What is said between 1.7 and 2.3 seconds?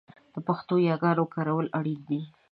اړین دي